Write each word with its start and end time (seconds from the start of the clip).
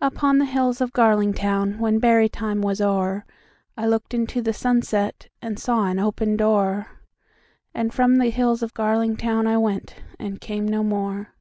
Upon 0.00 0.38
the 0.38 0.46
hills 0.46 0.80
of 0.80 0.92
GarlingtownWhen 0.94 2.00
berry 2.00 2.28
time 2.28 2.60
was 2.60 2.80
o'er,I 2.80 3.86
looked 3.86 4.12
into 4.12 4.42
the 4.42 4.52
sunset, 4.52 5.28
And 5.40 5.60
saw 5.60 5.86
an 5.86 6.00
open 6.00 6.36
door, 6.36 6.98
And 7.72 7.94
from 7.94 8.16
the 8.16 8.30
hills 8.30 8.64
of 8.64 8.74
GarlingtownI 8.74 9.62
went, 9.62 9.94
and 10.18 10.40
came 10.40 10.66
no 10.66 10.82
more. 10.82 11.34